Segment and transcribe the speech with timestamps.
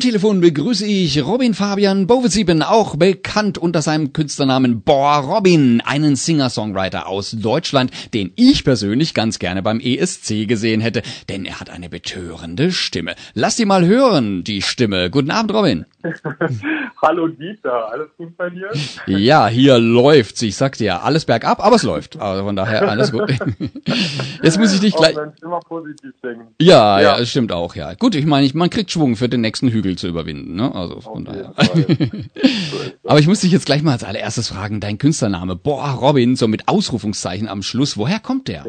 [0.00, 6.16] Am Telefon begrüße ich Robin Fabian Bovesieben, auch bekannt unter seinem Künstlernamen Boah Robin, einen
[6.16, 11.68] Singer-Songwriter aus Deutschland, den ich persönlich ganz gerne beim ESC gesehen hätte, denn er hat
[11.68, 13.14] eine betörende Stimme.
[13.34, 15.10] Lass die mal hören, die Stimme.
[15.10, 15.84] Guten Abend, Robin.
[17.02, 18.70] Hallo Dieter, alles gut bei dir?
[19.06, 20.42] Ja, hier läuft's.
[20.42, 22.18] Ich sag dir, alles bergab, aber es läuft.
[22.20, 23.30] Also von daher alles gut.
[24.42, 25.16] Jetzt muss ich dich gleich.
[25.42, 26.54] Immer positiv denken.
[26.60, 27.94] Ja, ja, ja, stimmt auch, ja.
[27.94, 30.74] Gut, ich meine, man kriegt Schwung für den nächsten Hügel zu überwinden, ne?
[30.74, 31.54] Also von daher.
[33.04, 36.48] aber ich muss dich jetzt gleich mal als allererstes fragen, dein Künstlername, boah, Robin, so
[36.48, 38.64] mit Ausrufungszeichen am Schluss, woher kommt der?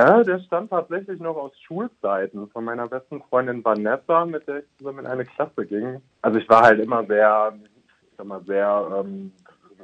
[0.00, 4.64] Äh, der stammt tatsächlich noch aus Schulzeiten von meiner besten Freundin Vanessa, mit der ich
[4.78, 6.00] zusammen in eine Klasse ging.
[6.22, 9.32] Also ich war halt immer sehr, ich sag mal, sehr ähm,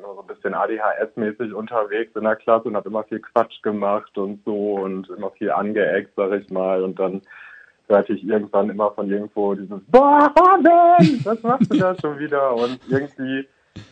[0.01, 4.43] so ein bisschen ADHS-mäßig unterwegs in der Klasse und habe immer viel Quatsch gemacht und
[4.45, 6.83] so und immer viel angeeckt, sag ich mal.
[6.83, 7.21] Und dann
[7.89, 12.55] hörte ich irgendwann immer von irgendwo dieses Boah, Robin, was machst du da schon wieder?
[12.55, 13.47] Und irgendwie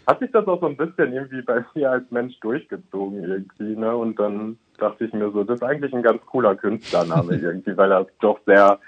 [0.07, 3.95] hat sich das auch so ein bisschen irgendwie bei mir als Mensch durchgezogen irgendwie, ne?
[3.97, 7.93] Und dann dachte ich mir so, das ist eigentlich ein ganz cooler Künstlername irgendwie, weil
[7.93, 8.79] er doch sehr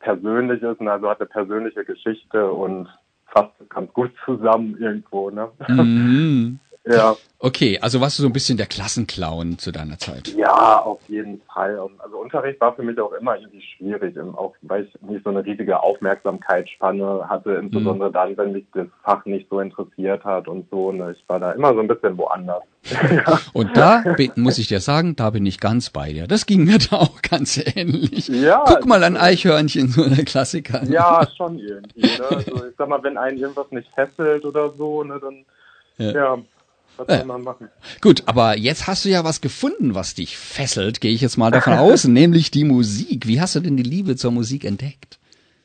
[0.00, 2.88] persönlich ist und also hat eine persönliche Geschichte und
[3.26, 5.48] fasst ganz gut zusammen irgendwo, ne?
[5.68, 6.58] Mhm.
[6.86, 7.16] Ja.
[7.42, 10.28] Okay, also warst du so ein bisschen der Klassenclown zu deiner Zeit?
[10.28, 11.78] Ja, auf jeden Fall.
[11.98, 15.44] Also Unterricht war für mich auch immer irgendwie schwierig, auch weil ich nicht so eine
[15.44, 18.12] riesige Aufmerksamkeitsspanne hatte, insbesondere mhm.
[18.12, 20.92] dann, wenn mich das Fach nicht so interessiert hat und so.
[20.92, 21.14] Ne?
[21.16, 22.62] Ich war da immer so ein bisschen woanders.
[23.52, 24.02] Und da
[24.36, 26.26] muss ich dir sagen, da bin ich ganz bei dir.
[26.26, 28.28] Das ging mir da auch ganz ähnlich.
[28.28, 30.82] Ja, Guck mal an Eichhörnchen, so der Klassiker.
[30.84, 32.06] Ja, schon irgendwie.
[32.06, 32.24] Ne?
[32.30, 35.44] Also ich sag mal, wenn einen irgendwas nicht fesselt oder so, ne, dann
[35.98, 36.38] ja, ja
[36.96, 37.68] was soll man machen?
[38.00, 41.50] Gut, aber jetzt hast du ja was gefunden, was dich fesselt, gehe ich jetzt mal
[41.50, 43.26] davon aus, nämlich die Musik.
[43.26, 45.18] Wie hast du denn die Liebe zur Musik entdeckt?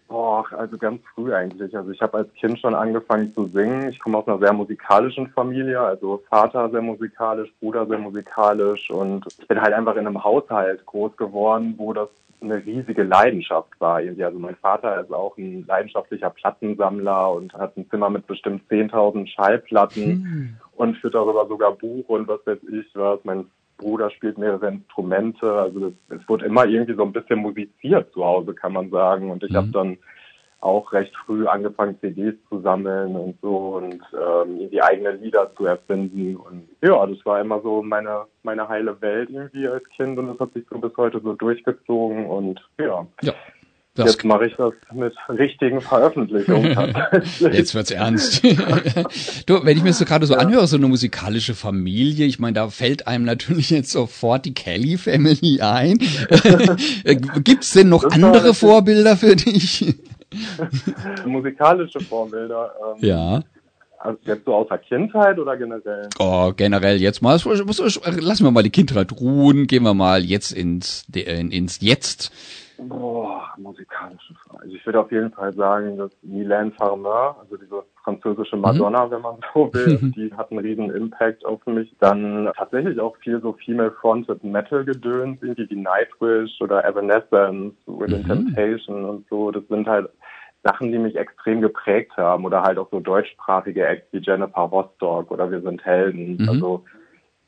[0.08, 1.76] Boah, also ganz früh eigentlich.
[1.76, 3.90] Also ich habe als Kind schon angefangen zu singen.
[3.90, 9.26] Ich komme aus einer sehr musikalischen Familie, also Vater sehr musikalisch, Bruder sehr musikalisch und
[9.40, 12.10] ich bin halt einfach in einem Haushalt groß geworden, wo das
[12.42, 13.98] eine riesige Leidenschaft war.
[13.98, 19.28] Also mein Vater ist auch ein leidenschaftlicher Plattensammler und hat ein Zimmer mit bestimmt 10.000
[19.28, 20.58] Schallplatten hm.
[20.76, 23.20] und führt darüber sogar Buch und was weiß ich was.
[23.24, 23.46] Mein
[23.78, 25.52] Bruder spielt mehrere Instrumente.
[25.52, 29.32] Also es wurde immer irgendwie so ein bisschen musiziert zu Hause, kann man sagen.
[29.32, 29.58] Und ich hm.
[29.58, 29.98] habe dann
[30.62, 35.66] auch recht früh angefangen, CDs zu sammeln und so und ähm, die eigenen Lieder zu
[35.66, 36.36] erfinden.
[36.36, 40.40] Und ja, das war immer so meine, meine heile Welt irgendwie als Kind und das
[40.40, 43.06] hat sich so bis heute so durchgezogen und ja.
[43.22, 43.34] ja.
[43.96, 46.94] Das Jetzt mache ich das mit richtigen Veröffentlichungen.
[47.40, 48.44] Jetzt wird's ernst.
[49.46, 50.42] du, wenn ich mir das so gerade so ja.
[50.42, 54.98] anhöre, so eine musikalische Familie, ich meine, da fällt einem natürlich jetzt sofort die Kelly
[54.98, 55.98] Family ein.
[57.46, 59.96] Gibt's denn noch andere Vorbilder für dich?
[61.26, 62.74] Musikalische Vorbilder.
[62.96, 63.42] Ähm, ja.
[64.00, 66.10] Also jetzt so aus der Kindheit oder generell?
[66.20, 67.34] Oh, generell jetzt mal.
[67.34, 72.32] Lassen wir mal die Kindheit ruhen, gehen wir mal jetzt ins, ins Jetzt.
[72.78, 74.64] Boah, musikalische Frage.
[74.64, 79.12] Also ich würde auf jeden Fall sagen, dass Mylène Farmer, also diese französische Madonna, mhm.
[79.12, 81.94] wenn man so will, die hat einen riesen Impact auf mich.
[82.00, 88.28] Dann tatsächlich auch viel so female-fronted Metal-Gedöns, irgendwie wie Nightwish oder Evanescence, Within mhm.
[88.28, 89.52] Temptation und so.
[89.52, 90.10] Das sind halt
[90.64, 95.30] Sachen, die mich extrem geprägt haben oder halt auch so deutschsprachige Acts wie Jennifer Rostock
[95.32, 96.38] oder Wir sind Helden.
[96.38, 96.50] Mhm.
[96.50, 96.84] Also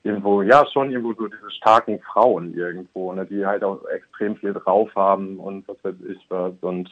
[0.03, 4.53] irgendwo, ja, schon irgendwo so diese starken Frauen irgendwo, ne, die halt auch extrem viel
[4.53, 6.89] drauf haben und was weiß ich was und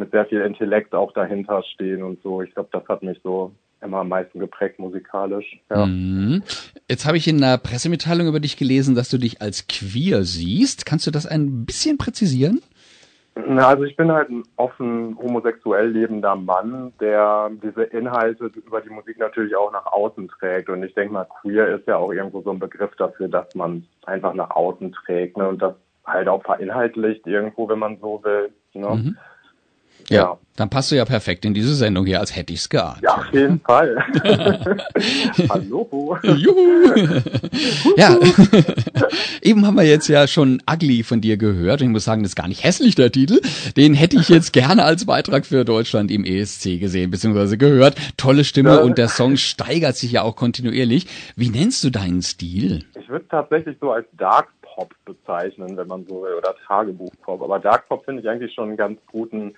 [0.00, 2.42] mit sehr viel Intellekt auch dahinter stehen und so.
[2.42, 5.58] Ich glaube, das hat mich so immer am meisten geprägt musikalisch.
[5.70, 5.86] Ja.
[5.86, 6.42] Mhm.
[6.88, 10.84] Jetzt habe ich in einer Pressemitteilung über dich gelesen, dass du dich als queer siehst.
[10.84, 12.60] Kannst du das ein bisschen präzisieren?
[13.46, 18.90] Na, also ich bin halt ein offen homosexuell lebender Mann, der diese Inhalte über die
[18.90, 20.68] Musik natürlich auch nach außen trägt.
[20.68, 23.86] Und ich denke mal, queer ist ja auch irgendwo so ein Begriff dafür, dass man
[24.04, 25.48] einfach nach außen trägt ne?
[25.48, 25.74] und das
[26.04, 28.52] halt auch verinhaltlicht irgendwo, wenn man so will.
[28.74, 28.88] Ne?
[28.88, 29.16] Mhm.
[30.08, 33.00] Ja, dann passt du ja perfekt in diese Sendung hier, als hätte ich's geahnt.
[33.02, 33.96] Ja, auf jeden Fall.
[35.48, 36.18] Hallo.
[36.22, 36.92] Juhu.
[37.96, 38.18] ja,
[39.42, 41.80] eben haben wir jetzt ja schon Ugly von dir gehört.
[41.80, 43.40] Und ich muss sagen, das ist gar nicht hässlich, der Titel.
[43.78, 47.96] Den hätte ich jetzt gerne als Beitrag für Deutschland im ESC gesehen, beziehungsweise gehört.
[48.18, 48.80] Tolle Stimme ja.
[48.80, 51.06] und der Song steigert sich ja auch kontinuierlich.
[51.36, 52.84] Wie nennst du deinen Stil?
[53.00, 57.42] Ich würde tatsächlich so als Dark Pop bezeichnen, wenn man so will, oder Tagebuch Pop.
[57.42, 59.54] Aber Dark Pop finde ich eigentlich schon einen ganz guten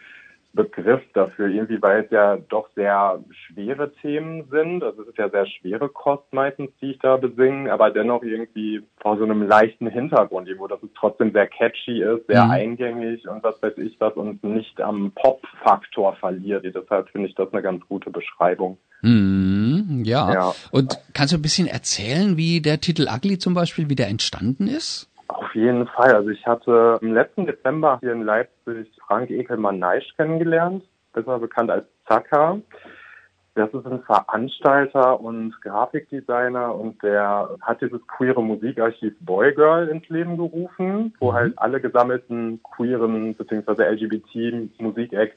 [0.54, 4.84] Begriff dafür, irgendwie, weil es ja doch sehr schwere Themen sind.
[4.84, 8.82] Also es ist ja sehr schwere Kost meistens, die ich da besinge, aber dennoch irgendwie
[9.00, 12.50] vor so einem leichten Hintergrund, wo das trotzdem sehr catchy ist, sehr mhm.
[12.50, 16.64] eingängig und was weiß ich was und nicht am Pop-Faktor verliert.
[16.64, 18.76] Deshalb finde ich das eine ganz gute Beschreibung.
[19.02, 20.32] Mhm, ja.
[20.32, 20.54] ja.
[20.70, 25.11] Und kannst du ein bisschen erzählen, wie der Titel Ugly zum Beispiel wieder entstanden ist?
[25.52, 26.14] Auf jeden Fall.
[26.14, 30.82] Also ich hatte im letzten Dezember hier in Leipzig Frank Ekelmann-Neisch kennengelernt,
[31.12, 32.58] besser bekannt als Zaka.
[33.54, 40.08] Das ist ein Veranstalter und Grafikdesigner und der hat dieses queere Musikarchiv Boy Girl ins
[40.08, 41.34] Leben gerufen, wo mhm.
[41.34, 43.90] halt alle gesammelten queeren bzw.
[43.90, 45.36] LGBT-Musikacts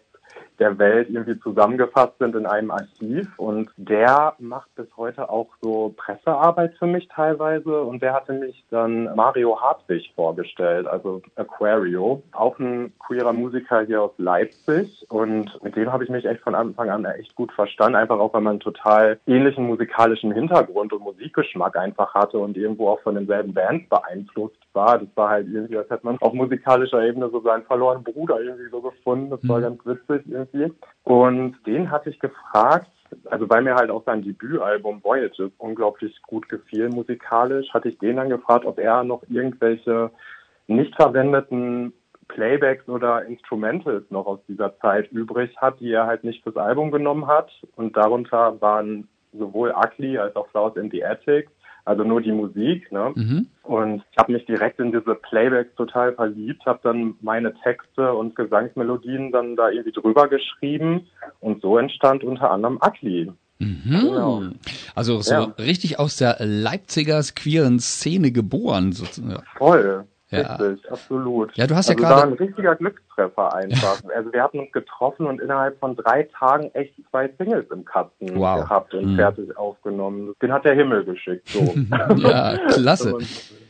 [0.60, 3.28] der Welt irgendwie zusammengefasst sind in einem Archiv.
[3.38, 7.81] Und der macht bis heute auch so Pressearbeit für mich teilweise.
[7.81, 14.02] Und der hatte mich dann Mario Hartwig vorgestellt, also Aquario, auch ein queerer Musiker hier
[14.02, 15.06] aus Leipzig.
[15.10, 18.34] Und mit dem habe ich mich echt von Anfang an echt gut verstanden, einfach auch,
[18.34, 23.16] weil man einen total ähnlichen musikalischen Hintergrund und Musikgeschmack einfach hatte und irgendwo auch von
[23.16, 25.00] denselben Bands beeinflusst war.
[25.00, 28.69] Das war halt irgendwie, als hätte man auf musikalischer Ebene so seinen verlorenen Bruder irgendwie
[28.69, 29.30] so gefunden.
[29.30, 29.63] Das war mhm.
[29.63, 30.74] ganz witzig irgendwie.
[31.04, 32.89] Und den hatte ich gefragt,
[33.25, 38.18] also weil mir halt auch sein Debütalbum Voyages unglaublich gut gefiel musikalisch, hatte ich den
[38.18, 40.12] dann gefragt, ob er noch irgendwelche
[40.68, 41.94] nicht verwendeten
[42.28, 46.92] Playbacks oder Instrumentals noch aus dieser Zeit übrig hat, die er halt nicht fürs Album
[46.92, 47.51] genommen hat.
[47.75, 51.50] Und darunter waren sowohl Ugly als auch Flowers in the Attic
[51.85, 52.91] also nur die Musik.
[52.91, 53.13] Ne?
[53.15, 53.47] Mhm.
[53.63, 58.35] Und ich habe mich direkt in diese Playbacks total verliebt, habe dann meine Texte und
[58.35, 61.07] Gesangsmelodien dann da irgendwie drüber geschrieben
[61.39, 63.31] und so entstand unter anderem Akli.
[63.59, 63.81] Mhm.
[63.85, 64.43] Genau.
[64.95, 65.43] Also so ja.
[65.57, 68.91] richtig aus der Leipziger queeren Szene geboren.
[68.91, 69.43] Sozusagen.
[69.57, 70.05] Voll.
[70.41, 70.55] Ja.
[70.55, 71.55] Richtig, absolut.
[71.57, 72.21] Ja, du hast also ja gerade.
[72.21, 74.01] war ein richtiger Glückstreffer einfach.
[74.15, 78.35] also wir hatten uns getroffen und innerhalb von drei Tagen echt zwei Singles im Kasten
[78.35, 78.61] wow.
[78.61, 79.15] gehabt und mhm.
[79.15, 80.33] fertig aufgenommen.
[80.41, 81.47] Den hat der Himmel geschickt.
[81.49, 81.61] So.
[82.17, 83.17] ja, klasse.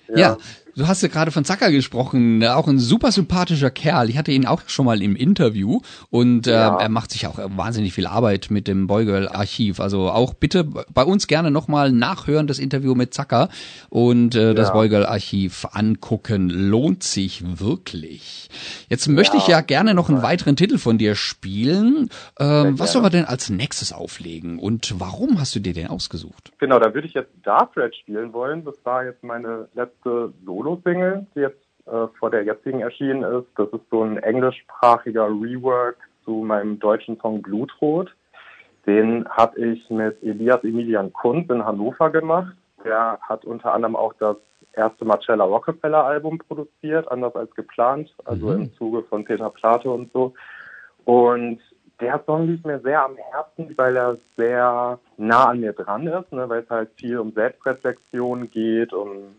[0.08, 0.18] Ja.
[0.18, 0.38] ja.
[0.76, 4.10] Du hast ja gerade von Zacker gesprochen, auch ein super sympathischer Kerl.
[4.10, 5.80] Ich hatte ihn auch schon mal im Interview
[6.10, 6.78] und äh, ja.
[6.78, 9.80] er macht sich auch wahnsinnig viel Arbeit mit dem Boygirl Archiv.
[9.80, 13.50] Also auch bitte bei uns gerne nochmal nachhören, das Interview mit Zacker
[13.90, 14.54] und äh, ja.
[14.54, 16.50] das Boygirl Archiv angucken.
[16.50, 18.50] Lohnt sich wirklich.
[18.90, 22.10] Jetzt möchte ich ja gerne noch einen weiteren Titel von dir spielen.
[22.40, 26.52] Ähm, was sollen wir denn als nächstes auflegen und warum hast du dir den ausgesucht?
[26.58, 28.66] Genau, da würde ich jetzt Dark Red spielen wollen.
[28.66, 30.34] Das war jetzt meine letzte letzte
[30.66, 33.48] Solo-Single, die jetzt äh, vor der jetzigen erschienen ist.
[33.56, 38.14] Das ist so ein englischsprachiger Rework zu meinem deutschen Song Blutrot.
[38.88, 42.56] Den habe ich mit Elias Emilian Kunz in Hannover gemacht.
[42.84, 44.38] Der hat unter anderem auch das
[44.74, 48.64] erste Marcella Rockefeller Album produziert, anders als geplant, also mhm.
[48.64, 50.34] im Zuge von Peter Plate und so.
[51.06, 51.60] Und
[52.00, 56.32] der Song liegt mir sehr am Herzen, weil er sehr nah an mir dran ist,
[56.32, 59.36] ne, weil es halt viel um Selbstreflexion geht, um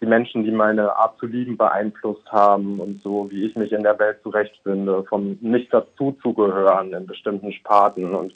[0.00, 3.82] die Menschen, die meine Art zu lieben beeinflusst haben und so, wie ich mich in
[3.82, 8.34] der Welt zurechtfinde, vom nicht dazu zu gehören in bestimmten Sparten und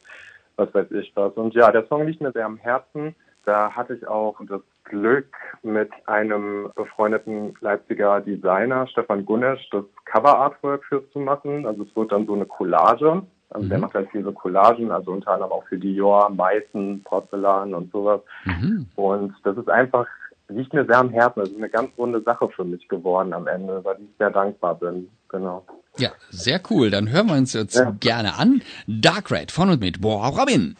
[0.57, 1.33] was weiß ich was.
[1.35, 3.15] Und ja, der Song liegt mir sehr am Herzen.
[3.45, 5.29] Da hatte ich auch das Glück,
[5.62, 11.67] mit einem befreundeten Leipziger Designer, Stefan Gunnesch, das Cover-Artwork für zu machen.
[11.67, 13.23] Also es wird dann so eine Collage.
[13.51, 13.71] Also mhm.
[13.71, 18.21] der macht halt viele Collagen, also unter anderem auch für Dior, Meißen, Porzellan und sowas.
[18.45, 18.87] Mhm.
[18.97, 20.07] Und das ist einfach
[20.50, 21.41] liegt mir sehr am Herzen.
[21.41, 24.75] Das ist eine ganz runde Sache für mich geworden am Ende, weil ich sehr dankbar
[24.75, 25.08] bin.
[25.29, 25.64] Genau.
[25.97, 26.91] Ja, sehr cool.
[26.91, 27.94] Dann hören wir uns jetzt ja.
[28.00, 28.62] gerne an.
[28.87, 30.76] Dark Red von und mit Boah Robin.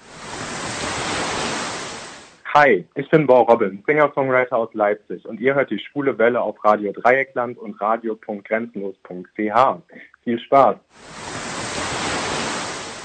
[2.53, 6.56] Hi, ich bin Bo Robin, Singer-Songwriter aus Leipzig und ihr hört die Schwule Welle auf
[6.65, 9.82] Radio Dreieckland und radio.grenzenlos.ch.
[10.24, 10.77] Viel Spaß!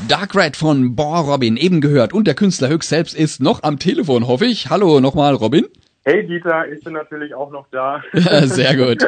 [0.08, 3.78] Dark Red von Bo Robin eben gehört und der Künstler höchst selbst ist noch am
[3.78, 4.72] Telefon, hoffe ich.
[4.72, 5.68] Hallo nochmal, Robin.
[6.08, 8.04] Hey Dieter, ich bin natürlich auch noch da.
[8.14, 9.04] Sehr gut.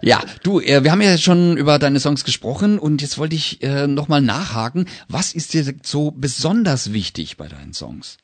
[0.00, 3.64] Ja, du, äh, wir haben ja schon über deine Songs gesprochen und jetzt wollte ich
[3.64, 4.86] äh, nochmal nachhaken.
[5.08, 8.18] Was ist dir so besonders wichtig bei deinen Songs?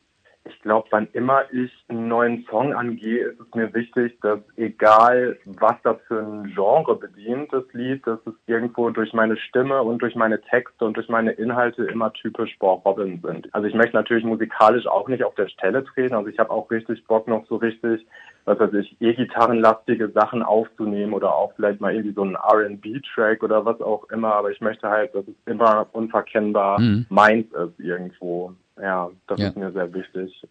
[0.45, 5.39] Ich glaube, wann immer ich einen neuen Song angehe, ist es mir wichtig, dass egal,
[5.45, 10.03] was das für ein Genre bedient, das Lied, dass es irgendwo durch meine Stimme und
[10.03, 13.55] durch meine Texte und durch meine Inhalte immer typisch Bob Robin sind.
[13.55, 16.15] Also ich möchte natürlich musikalisch auch nicht auf der Stelle treten.
[16.15, 18.05] Also ich habe auch richtig Bock, noch so richtig,
[18.45, 23.65] was weiß ich, E-Gitarrenlastige Sachen aufzunehmen oder auch vielleicht mal irgendwie so einen R&B-Track oder
[23.65, 24.35] was auch immer.
[24.35, 27.07] Aber ich möchte halt, dass es immer unverkennbar mhm.
[27.11, 28.55] meins ist irgendwo.
[28.83, 29.49] Ja, das ja.
[29.49, 30.45] ist mir sehr wichtig.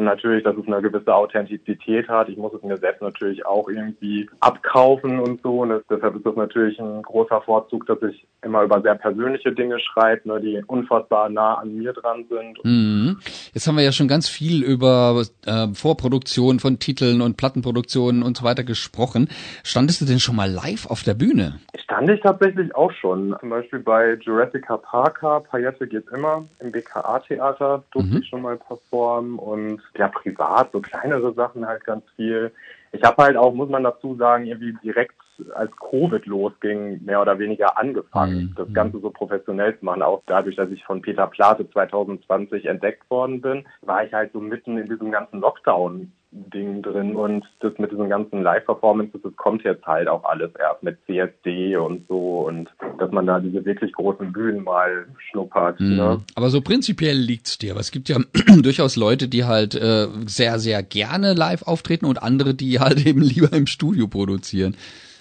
[0.00, 2.30] Und natürlich, dass es eine gewisse Authentizität hat.
[2.30, 5.60] Ich muss es mir selbst natürlich auch irgendwie abkaufen und so.
[5.60, 9.52] Und das, deshalb ist das natürlich ein großer Vorzug, dass ich immer über sehr persönliche
[9.52, 12.64] Dinge schreibe, ne, die unfassbar nah an mir dran sind.
[12.64, 13.18] Mhm.
[13.52, 18.38] Jetzt haben wir ja schon ganz viel über äh, Vorproduktion von Titeln und Plattenproduktionen und
[18.38, 19.28] so weiter gesprochen.
[19.64, 21.60] Standest du denn schon mal live auf der Bühne?
[21.78, 23.36] Stand ich tatsächlich auch schon.
[23.38, 28.22] Zum Beispiel bei Jurassica Parker, Paillette geht immer, im BKA-Theater durfte mhm.
[28.22, 32.52] ich schon mal performen und ja, privat, so kleinere Sachen halt ganz viel.
[32.92, 35.14] Ich habe halt auch, muss man dazu sagen, irgendwie direkt
[35.54, 38.54] als Covid losging, mehr oder weniger angefangen, mhm.
[38.56, 40.02] das Ganze so professionell zu machen.
[40.02, 44.40] Auch dadurch, dass ich von Peter Plate 2020 entdeckt worden bin, war ich halt so
[44.40, 49.64] mitten in diesem ganzen Lockdown Ding drin und das mit diesen ganzen Live-Performances, das kommt
[49.64, 52.68] jetzt halt auch alles erst mit CSD und so und
[52.98, 55.80] dass man da diese wirklich großen Bühnen mal schnuppert.
[55.80, 55.96] Mhm.
[55.96, 56.20] Ne?
[56.36, 57.72] Aber so prinzipiell liegt's dir.
[57.72, 58.18] Aber es gibt ja
[58.62, 63.22] durchaus Leute, die halt äh, sehr, sehr gerne live auftreten und andere, die halt eben
[63.22, 64.76] lieber im Studio produzieren.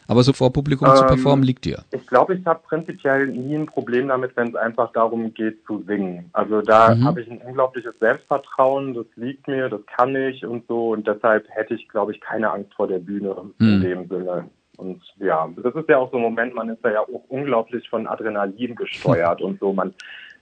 [0.10, 1.84] Aber so vor Publikum ähm, zu performen liegt dir.
[1.92, 5.84] Ich glaube, ich habe prinzipiell nie ein Problem damit, wenn es einfach darum geht zu
[5.88, 6.32] singen.
[6.34, 7.06] Also da mhm.
[7.06, 10.90] habe ich ein unglaubliches Selbstvertrauen, das liegt mir, das kann ich und so.
[10.90, 13.68] Und deshalb hätte ich, glaube ich, keine Angst vor der Bühne mhm.
[13.74, 14.50] in dem Sinne.
[14.78, 18.08] Und ja, das ist ja auch so ein Moment, man ist ja auch unglaublich von
[18.08, 19.74] Adrenalin gesteuert und so.
[19.74, 19.94] Man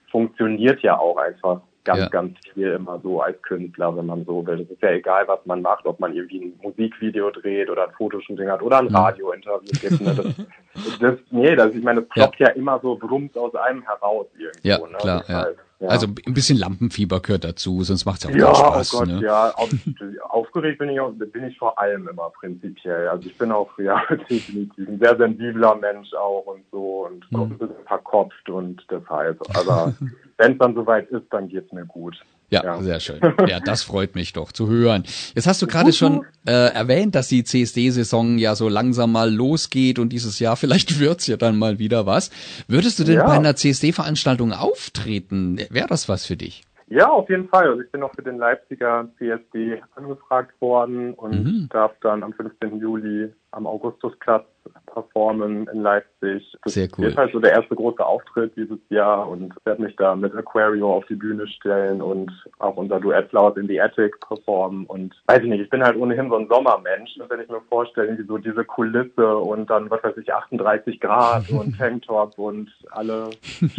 [0.10, 2.10] funktioniert ja auch einfach ganz, ja.
[2.10, 4.62] ganz viel immer so als Künstler, wenn man so will.
[4.62, 7.94] Es ist ja egal, was man macht, ob man irgendwie ein Musikvideo dreht oder ein
[7.98, 10.02] Fotoshooting hat oder ein Radiointerview gibt.
[10.02, 10.14] Ne?
[10.14, 12.50] Das, das, nee, das, ich meine, das ploppt ja.
[12.50, 14.68] ja immer so brummt aus einem heraus irgendwo.
[14.68, 14.98] Ja, ne?
[14.98, 15.46] klar, ja.
[15.46, 15.64] Heißt, ja.
[15.80, 18.94] Also ein bisschen Lampenfieber gehört dazu, sonst macht es ja auch ja, Spaß.
[18.94, 19.22] Oh Gott, ne?
[19.22, 19.70] ja, auf,
[20.30, 23.08] aufgeregt bin ich auch, bin ich vor allem immer prinzipiell.
[23.10, 27.42] Also ich bin auch ja definitiv ein sehr sensibler Mensch auch und so und mhm.
[27.42, 29.40] ein bisschen verkopft und deshalb.
[29.56, 29.94] Aber
[30.38, 32.20] wenn es dann soweit ist, dann geht's mir gut.
[32.50, 33.20] Ja, ja, sehr schön.
[33.48, 35.04] Ja, das freut mich doch zu hören.
[35.36, 40.00] Jetzt hast du gerade schon äh, erwähnt, dass die CSD-Saison ja so langsam mal losgeht
[40.00, 42.32] und dieses Jahr vielleicht wird's ja dann mal wieder was.
[42.68, 43.26] Würdest du denn ja.
[43.26, 45.60] bei einer CSD-Veranstaltung auftreten?
[45.70, 46.64] Wäre das was für dich?
[46.90, 47.68] Ja, auf jeden Fall.
[47.68, 51.70] Also ich bin noch für den Leipziger CSD angefragt worden und mhm.
[51.70, 52.80] darf dann am 15.
[52.80, 54.46] Juli am Augustusplatz
[54.86, 56.56] performen in Leipzig.
[56.64, 57.06] Das Sehr cool.
[57.06, 60.96] ist halt so der erste große Auftritt dieses Jahr und werde mich da mit Aquario
[60.96, 65.44] auf die Bühne stellen und auch unser Duett Flowers in the Attic performen und weiß
[65.44, 68.38] ich nicht, ich bin halt ohnehin so ein Sommermensch, wenn ich mir vorstelle, wie so
[68.38, 73.30] diese Kulisse und dann, was weiß ich, 38 Grad und Tanktop und alle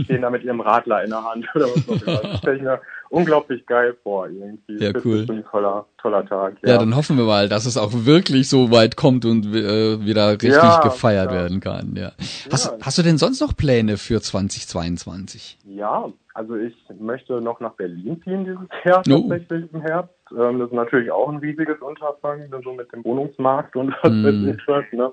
[0.01, 2.21] stehen da mit ihrem Radler in der Hand oder was auch immer.
[2.23, 2.81] Das stelle ich mir
[3.11, 4.83] unglaublich geil vor irgendwie.
[4.83, 5.19] Ja, cool.
[5.19, 6.57] Das ist ein toller, toller Tag.
[6.63, 6.73] Ja.
[6.73, 10.33] ja, dann hoffen wir mal, dass es auch wirklich so weit kommt und äh, wieder
[10.33, 11.39] richtig ja, gefeiert ja.
[11.39, 11.95] werden kann.
[11.97, 12.13] Ja.
[12.51, 15.59] Hast, hast du denn sonst noch Pläne für 2022?
[15.65, 19.29] Ja, also ich möchte noch nach Berlin ziehen dieses Jahr oh.
[19.29, 20.15] tatsächlich im Herbst.
[20.33, 24.51] Ähm, das ist natürlich auch ein riesiges Unterfangen, so mit dem Wohnungsmarkt und was mm.
[24.67, 24.85] was.
[24.93, 25.13] Ne?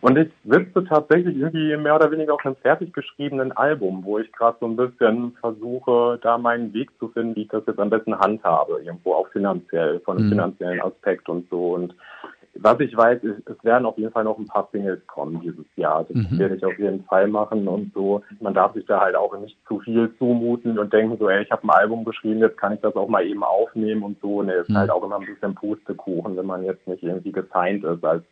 [0.00, 4.30] Und ich sitze tatsächlich irgendwie mehr oder weniger auf einem fertig geschriebenen Album, wo ich
[4.32, 7.90] gerade so ein bisschen versuche, da meinen Weg zu finden, wie ich das jetzt am
[7.90, 10.30] besten handhabe, irgendwo auch finanziell, von einem mm.
[10.30, 11.74] finanziellen Aspekt und so.
[11.74, 11.94] Und
[12.56, 15.66] was ich weiß, ist, es werden auf jeden Fall noch ein paar Singles kommen dieses
[15.76, 16.04] Jahr.
[16.04, 16.38] Das mhm.
[16.38, 18.22] werde ich auf jeden Fall machen und so.
[18.40, 21.50] Man darf sich da halt auch nicht zu viel zumuten und denken so, ey, ich
[21.50, 24.42] habe ein Album geschrieben, jetzt kann ich das auch mal eben aufnehmen und so.
[24.42, 24.78] Ne, ist mhm.
[24.78, 28.24] halt auch immer ein bisschen Pustekuchen, wenn man jetzt nicht irgendwie gesigned ist als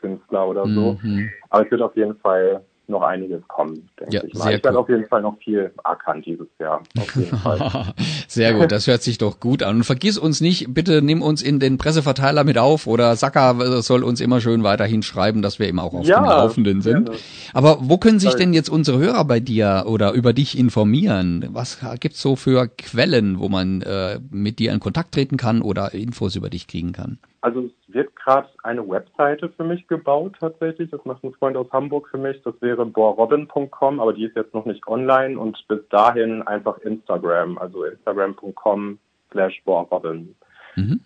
[0.00, 0.98] Künstler oder so.
[1.02, 1.30] Mhm.
[1.48, 4.54] Aber es wird auf jeden Fall noch einiges kommen, denke ja, ich mal.
[4.54, 6.82] Ich werde auf jeden Fall noch viel erkannt dieses Jahr.
[8.28, 9.76] Sehr gut, das hört sich doch gut an.
[9.76, 14.04] Und vergiss uns nicht, bitte nimm uns in den Presseverteiler mit auf oder Saka soll
[14.04, 17.06] uns immer schön weiterhin schreiben, dass wir eben auch auf ja, dem Laufenden sind.
[17.06, 17.20] Gerne.
[17.54, 21.48] Aber wo können sich denn jetzt unsere Hörer bei dir oder über dich informieren?
[21.52, 25.94] Was gibt's so für Quellen, wo man äh, mit dir in Kontakt treten kann oder
[25.94, 27.18] Infos über dich kriegen kann?
[27.42, 30.90] Also es wird gerade eine Webseite für mich gebaut tatsächlich.
[30.90, 32.40] Das macht ein Freund aus Hamburg für mich.
[32.42, 37.58] Das wäre borrobin.com, aber die ist jetzt noch nicht online und bis dahin einfach Instagram,
[37.58, 38.98] also instagram.com
[39.30, 40.34] slash borrobin.
[40.76, 41.00] Mhm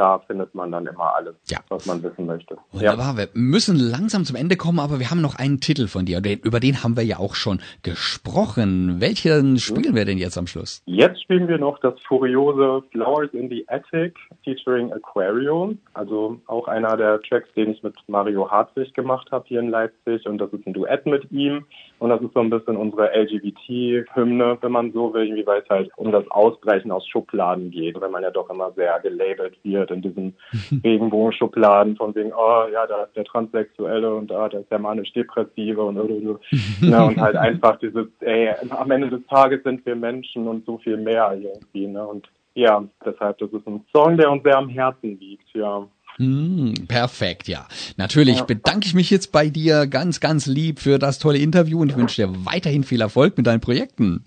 [0.00, 1.58] da findet man dann immer alles, ja.
[1.68, 2.56] was man wissen möchte.
[2.72, 3.12] Wunderbar.
[3.12, 3.16] Ja.
[3.18, 6.22] Wir müssen langsam zum Ende kommen, aber wir haben noch einen Titel von dir.
[6.42, 9.02] Über den haben wir ja auch schon gesprochen.
[9.02, 10.82] Welchen spielen wir denn jetzt am Schluss?
[10.86, 15.78] Jetzt spielen wir noch das furiose Flowers in the Attic featuring Aquarium.
[15.92, 20.26] Also auch einer der Tracks, den ich mit Mario Hartwig gemacht habe hier in Leipzig.
[20.26, 21.66] Und das ist ein Duett mit ihm.
[21.98, 25.90] Und das ist so ein bisschen unsere LGBT-Hymne, wenn man so will, weil es halt
[25.96, 30.02] um das Ausbrechen aus Schubladen geht, wenn man ja doch immer sehr gelabelt wird in
[30.02, 30.34] diesen
[30.84, 35.82] Regenbogenschubladen von wegen, oh ja, da ist der Transsexuelle und da, da ist der manisch-depressive
[35.82, 36.40] und oder so.
[36.80, 40.78] ne, und halt einfach dieses, ey, am Ende des Tages sind wir Menschen und so
[40.78, 42.06] viel mehr irgendwie, ne?
[42.06, 45.86] Und ja, deshalb, das ist ein Song, der uns sehr am Herzen liegt, ja.
[46.16, 47.66] Hm, perfekt, ja.
[47.96, 51.90] Natürlich bedanke ich mich jetzt bei dir ganz, ganz lieb für das tolle Interview und
[51.90, 54.24] ich wünsche dir weiterhin viel Erfolg mit deinen Projekten.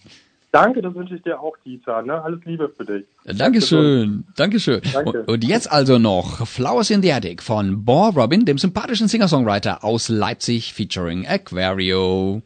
[0.54, 2.04] Danke, das wünsche ich dir auch, Dieter.
[2.04, 2.22] Ne?
[2.22, 3.06] Alles Liebe für dich.
[3.26, 4.82] Dankeschön, Dankeschön.
[4.94, 5.24] Danke.
[5.24, 10.10] Und jetzt also noch Flowers in the Attic von Bob Robin, dem sympathischen Singer-Songwriter aus
[10.10, 12.44] Leipzig featuring Aquario.